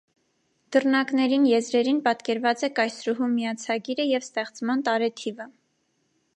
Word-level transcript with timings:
Դռնակներին 0.75 1.43
եզրերին 1.49 1.99
պատկերված 2.07 2.65
է 2.67 2.71
կայսրուհու 2.81 3.29
միացագիրը 3.35 4.09
և 4.13 4.29
ստեղծման 4.29 4.85
տարեթիվը՝«»։ 4.89 5.51